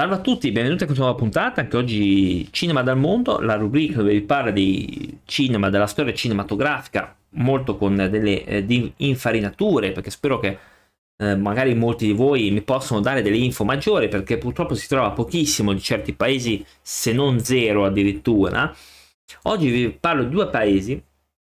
[0.00, 3.96] Salve a tutti, benvenuti a questa nuova puntata, anche oggi Cinema dal Mondo, la rubrica
[3.96, 10.38] dove vi parla di cinema, della storia cinematografica, molto con delle eh, infarinature, perché spero
[10.38, 10.58] che
[11.16, 15.10] eh, magari molti di voi mi possono dare delle info maggiori, perché purtroppo si trova
[15.10, 18.72] pochissimo di certi paesi, se non zero addirittura.
[19.42, 21.02] Oggi vi parlo di due paesi,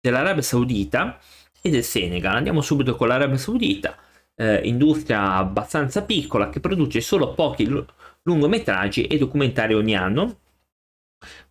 [0.00, 1.18] dell'Arabia Saudita
[1.60, 2.36] e del Senegal.
[2.36, 3.98] Andiamo subito con l'Arabia Saudita,
[4.34, 7.66] eh, industria abbastanza piccola che produce solo pochi
[8.30, 10.38] lungometraggi e documentari ogni anno,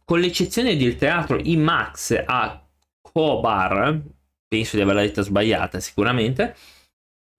[0.03, 2.65] con l'eccezione del teatro IMAX a
[3.01, 4.01] Khobar,
[4.47, 6.55] penso di averla detta sbagliata sicuramente,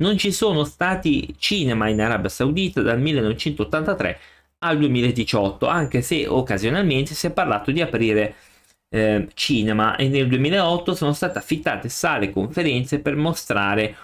[0.00, 4.18] non ci sono stati cinema in Arabia Saudita dal 1983
[4.58, 8.34] al 2018, anche se occasionalmente si è parlato di aprire
[8.88, 9.96] eh, cinema.
[9.96, 13.96] E nel 2008 sono state affittate sale e conferenze per mostrare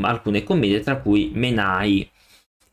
[0.00, 2.08] alcune commedie, tra cui Menai,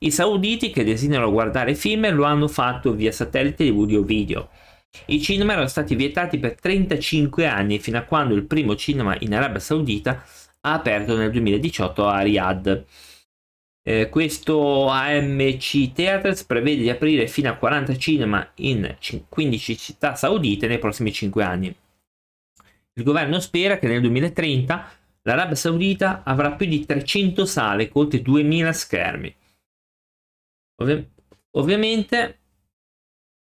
[0.01, 4.49] i sauditi che desiderano guardare film lo hanno fatto via satellite di audio video.
[5.07, 9.35] I cinema erano stati vietati per 35 anni fino a quando il primo cinema in
[9.35, 10.23] Arabia Saudita
[10.61, 12.85] ha aperto nel 2018 a Riyadh.
[13.83, 18.95] Eh, questo AMC Theatres prevede di aprire fino a 40 cinema in
[19.27, 21.75] 15 città saudite nei prossimi 5 anni.
[22.93, 24.91] Il governo spera che nel 2030
[25.23, 29.35] l'Arabia Saudita avrà più di 300 sale con oltre 2000 schermi.
[30.79, 31.07] Ovvi-
[31.51, 32.39] ovviamente,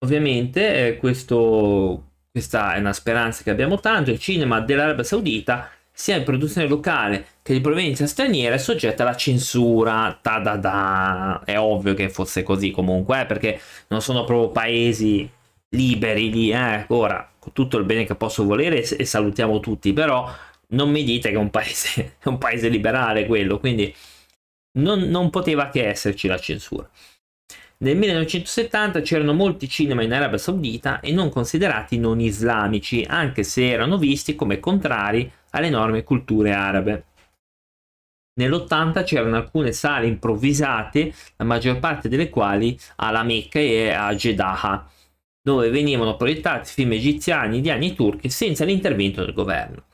[0.05, 4.11] ovviamente eh, questo, questa è una speranza che abbiamo tanto.
[4.11, 9.17] Il cinema dell'Arabia Saudita, sia in produzione locale che di provenienza straniera, è soggetta alla
[9.17, 10.19] censura.
[10.21, 11.43] Ta da da.
[11.45, 15.29] È ovvio che fosse così comunque, eh, perché non sono proprio paesi
[15.71, 16.51] liberi lì.
[16.53, 16.85] Eh.
[16.89, 20.31] Ora, con tutto il bene che posso volere, e salutiamo tutti, però
[20.69, 23.95] non mi dite che è un paese, è un paese liberale quello, quindi
[24.79, 26.89] non, non poteva che esserci la censura.
[27.79, 33.69] Nel 1970 c'erano molti cinema in Arabia Saudita e non considerati non islamici, anche se
[33.69, 37.05] erano visti come contrari alle enormi culture arabe.
[38.41, 44.91] Nell'80 c'erano alcune sale improvvisate, la maggior parte delle quali alla Mecca e a Jeddah,
[45.43, 49.85] dove venivano proiettati film egiziani, indiani e turchi senza l'intervento del governo.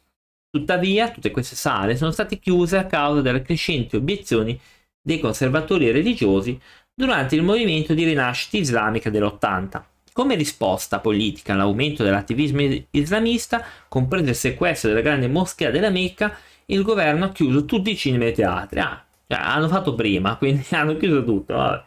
[0.50, 4.59] Tuttavia, tutte queste sale sono state chiuse a causa delle crescenti obiezioni
[5.04, 6.60] dei conservatori religiosi
[6.94, 9.82] durante il movimento di rinascita islamica dell'80.
[10.12, 12.60] Come risposta politica all'aumento dell'attivismo
[12.91, 16.36] islamista, compreso il sequestro della grande moschea della Mecca,
[16.66, 18.80] il governo ha chiuso tutti i cinema e i teatri.
[18.80, 21.54] Ah, cioè, hanno fatto prima, quindi hanno chiuso tutto.
[21.54, 21.84] Vabbè.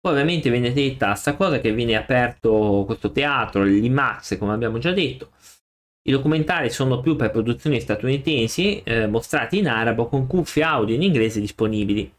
[0.00, 4.90] Poi ovviamente viene detta questa cosa che viene aperto questo teatro, l'IMAX, come abbiamo già
[4.90, 5.30] detto.
[6.04, 11.02] I documentari sono più per produzioni statunitensi, eh, mostrati in arabo con cuffie audio in
[11.02, 12.12] inglese disponibili.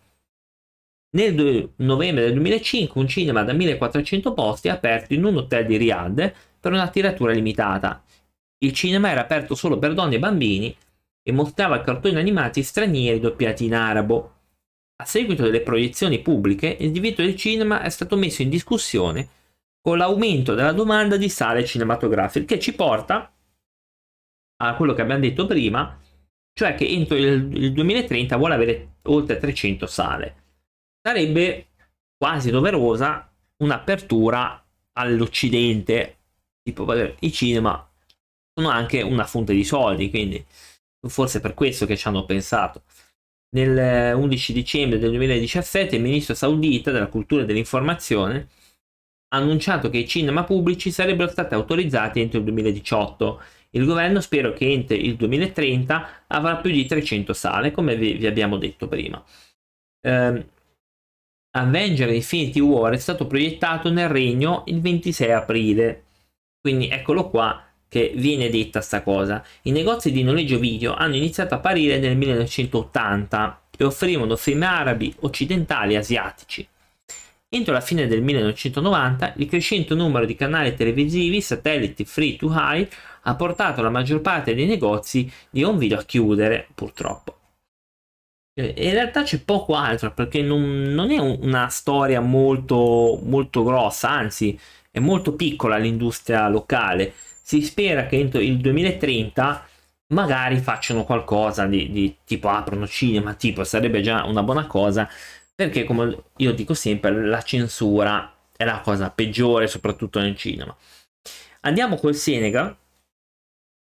[1.16, 5.78] Nel novembre del 2005 un cinema da 1400 posti è aperto in un hotel di
[5.78, 8.04] Riyadh per una tiratura limitata.
[8.58, 10.76] Il cinema era aperto solo per donne e bambini
[11.22, 14.32] e mostrava cartoni animati stranieri doppiati in arabo.
[14.96, 19.28] A seguito delle proiezioni pubbliche, il divieto del cinema è stato messo in discussione
[19.82, 23.32] con l'aumento della domanda di sale cinematografiche, che ci porta
[24.64, 25.96] a quello che abbiamo detto prima,
[26.54, 30.43] cioè che entro il, il 2030 vuole avere oltre 300 sale
[31.06, 31.68] sarebbe
[32.18, 36.18] quasi doverosa un'apertura all'Occidente,
[36.64, 37.88] tipo i cinema
[38.56, 40.44] sono anche una fonte di soldi, quindi
[41.08, 42.84] forse per questo che ci hanno pensato.
[43.56, 48.48] Nel 11 dicembre del 2017 il ministro saudita della cultura e dell'informazione
[49.34, 53.42] ha annunciato che i cinema pubblici sarebbero stati autorizzati entro il 2018.
[53.72, 58.28] Il governo spero che entro il 2030 avrà più di 300 sale, come vi, vi
[58.28, 59.24] abbiamo detto prima.
[60.02, 60.46] Eh,
[61.56, 66.04] Avenger Infinity War è stato proiettato nel regno il 26 aprile.
[66.60, 69.44] Quindi eccolo qua che viene detta sta cosa.
[69.64, 75.14] I negozi di noleggio video hanno iniziato a apparire nel 1980 e offrivano film arabi,
[75.20, 76.68] occidentali e asiatici.
[77.50, 82.88] Entro la fine del 1990 il crescente numero di canali televisivi satelliti free to high
[83.22, 87.42] ha portato la maggior parte dei negozi di home video a chiudere, purtroppo.
[88.56, 94.10] Eh, in realtà c'è poco altro perché non, non è una storia molto, molto grossa,
[94.10, 94.58] anzi
[94.92, 97.14] è molto piccola l'industria locale.
[97.42, 99.68] Si spera che entro il 2030
[100.14, 105.10] magari facciano qualcosa di, di tipo aprono cinema, tipo sarebbe già una buona cosa
[105.56, 110.76] perché come io dico sempre la censura è la cosa peggiore soprattutto nel cinema.
[111.62, 112.76] Andiamo col Senegal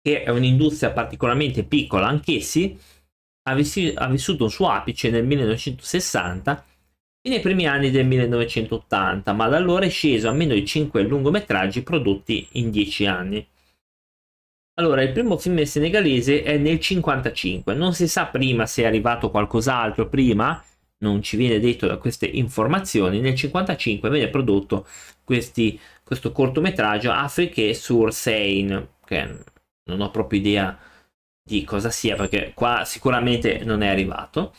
[0.01, 2.77] che è un'industria particolarmente piccola anch'essi
[3.47, 6.65] ha, vissuto un suo apice nel 1960
[7.25, 11.81] nei primi anni del 1980, ma da allora è sceso a meno di 5 lungometraggi
[11.81, 13.47] prodotti in 10 anni.
[14.77, 19.31] Allora, il primo film senegalese è nel 55, non si sa prima se è arrivato
[19.31, 20.63] qualcos'altro prima,
[20.99, 24.85] non ci viene detto da queste informazioni, nel 55 viene prodotto
[25.23, 29.37] questi, questo cortometraggio Afrique sur Seine, che
[29.85, 30.77] non ho proprio idea
[31.47, 34.53] di cosa sia perché qua sicuramente non è arrivato.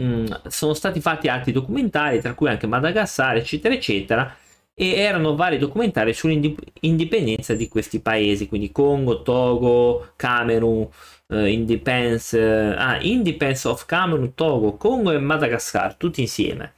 [0.00, 4.36] Mm, sono stati fatti altri documentari, tra cui anche Madagascar, eccetera, eccetera,
[4.74, 10.88] e erano vari documentari sull'indipendenza di questi paesi, quindi Congo, Togo, Camerun,
[11.28, 16.74] eh, Independence, eh, ah, Independence of Camerun, Togo, Congo e Madagascar, tutti insieme.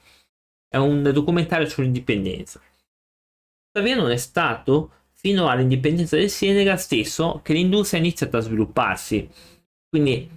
[0.67, 2.59] È un documentario sull'indipendenza.
[3.71, 9.29] Tuttavia non è stato fino all'indipendenza del Senegal stesso che l'industria ha iniziato a svilupparsi.
[9.87, 10.27] Quindi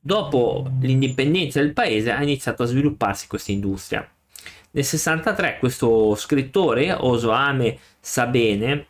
[0.00, 4.10] dopo l'indipendenza del paese ha iniziato a svilupparsi questa industria.
[4.72, 8.86] Nel 63 questo scrittore, Osoame Sabene,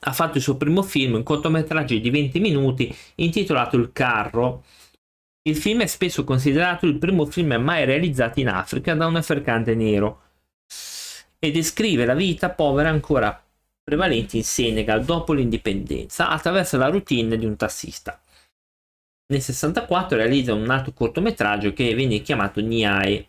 [0.00, 4.64] ha fatto il suo primo film, un cortometraggio di 20 minuti intitolato Il carro.
[5.42, 9.74] Il film è spesso considerato il primo film mai realizzato in Africa da un africante
[9.74, 10.20] nero
[11.38, 13.41] e descrive la vita povera ancora
[13.82, 18.20] prevalente in Senegal dopo l'indipendenza attraverso la routine di un tassista.
[19.32, 23.26] Nel 64 realizza un altro cortometraggio che viene chiamato Niae.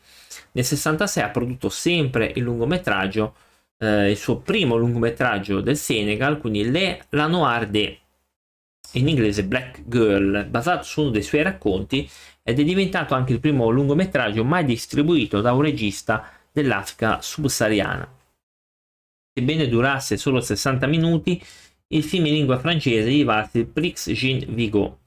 [0.51, 3.35] Nel 66 ha prodotto sempre il lungometraggio,
[3.77, 7.99] eh, il suo primo lungometraggio del Senegal, quindi Le La Noir de,
[8.93, 12.09] in inglese Black Girl, basato su uno dei suoi racconti
[12.43, 18.21] ed è diventato anche il primo lungometraggio mai distribuito da un regista dell'Africa subsahariana.
[19.35, 21.43] Sebbene durasse solo 60 minuti,
[21.87, 24.99] il film in lingua francese gli valse il Prix Jean Vigo,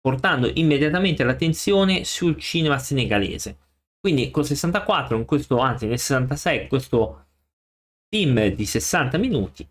[0.00, 3.56] portando immediatamente l'attenzione sul cinema senegalese.
[3.98, 7.26] Quindi col 64, in questo, anzi nel 66, questo
[8.08, 9.66] film di 60 minuti,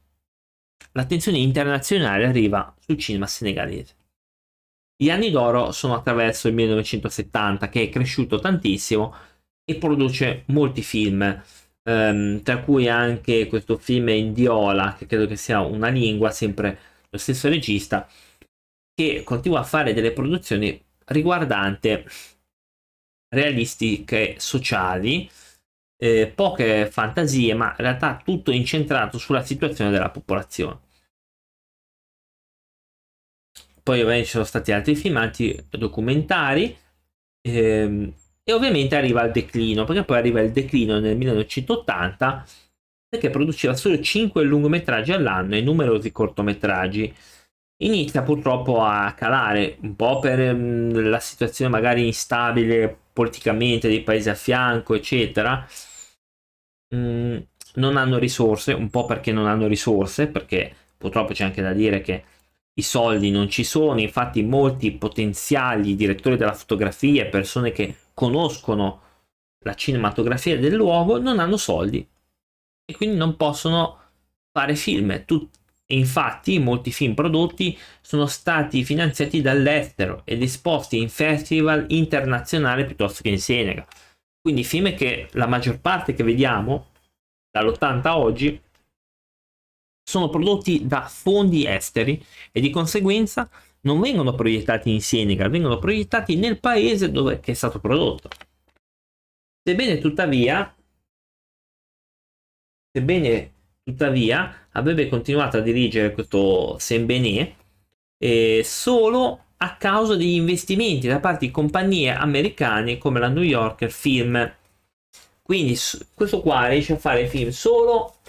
[0.93, 3.95] l'attenzione internazionale arriva sul cinema senegalese.
[4.95, 9.13] Gli anni d'oro sono attraverso il 1970 che è cresciuto tantissimo
[9.63, 11.41] e produce molti film
[11.89, 17.17] ehm, tra cui anche questo film Indiola, che credo che sia una lingua, sempre lo
[17.17, 18.07] stesso regista,
[18.93, 22.03] che continua a fare delle produzioni riguardanti
[23.29, 25.29] realistiche sociali,
[25.97, 30.79] eh, poche fantasie, ma in realtà tutto incentrato sulla situazione della popolazione.
[33.83, 36.77] Poi ovviamente ci sono stati altri filmati documentari.
[37.41, 38.13] Ehm,
[38.49, 42.45] e ovviamente arriva il declino, perché poi arriva il declino nel 1980
[43.07, 47.13] perché produceva solo 5 lungometraggi all'anno e numerosi cortometraggi.
[47.83, 54.29] Inizia purtroppo a calare un po' per mm, la situazione magari instabile politicamente dei paesi
[54.29, 55.67] a fianco, eccetera.
[56.95, 57.37] Mm,
[57.75, 62.01] non hanno risorse, un po' perché non hanno risorse, perché purtroppo c'è anche da dire
[62.01, 62.23] che
[62.73, 69.01] i soldi non ci sono, infatti molti potenziali direttori della fotografia, persone che conoscono
[69.63, 72.05] la cinematografia del luogo, non hanno soldi
[72.85, 73.97] e quindi non possono
[74.51, 75.23] fare film.
[75.23, 75.57] Tut-
[75.91, 83.29] infatti molti film prodotti sono stati finanziati dall'estero ed esposti in festival internazionali piuttosto che
[83.29, 83.87] in Senegal.
[84.41, 86.87] Quindi film che la maggior parte che vediamo
[87.49, 88.61] dall'80 a oggi
[90.03, 93.49] sono prodotti da fondi esteri e di conseguenza
[93.81, 98.29] non vengono proiettati in Senegal, vengono proiettati nel paese dove è stato prodotto.
[99.63, 100.75] Sebbene tuttavia,
[102.91, 107.55] sebbene tuttavia avrebbe continuato a dirigere questo Sembené
[108.17, 113.91] eh, solo a causa degli investimenti da parte di compagnie americane come la New Yorker
[113.91, 114.55] Film.
[115.41, 115.77] Quindi
[116.13, 118.19] questo qua riesce a fare film solo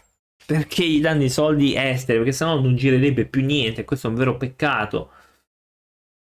[0.47, 3.85] perché gli danno i soldi esteri, perché sennò non girerebbe più niente.
[3.85, 5.11] Questo è un vero peccato.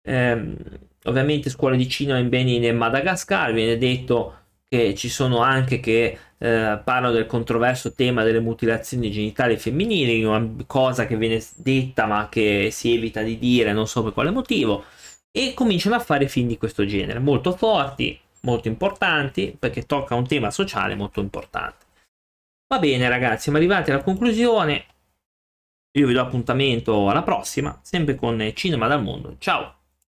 [0.08, 0.56] Ehm,
[1.04, 4.36] ovviamente scuole di cinema in Benin e Madagascar viene detto
[4.70, 10.46] che ci sono anche che eh, parlano del controverso tema delle mutilazioni genitali femminili, una
[10.66, 14.86] cosa che viene detta ma che si evita di dire, non so per quale motivo,
[15.32, 20.28] e cominciano a fare film di questo genere, molto forti, molto importanti, perché tocca un
[20.28, 21.86] tema sociale molto importante.
[22.68, 24.86] Va bene ragazzi, siamo arrivati alla conclusione.
[25.98, 29.36] Io vi do appuntamento alla prossima, sempre con Cinema dal Mondo.
[29.40, 29.77] Ciao!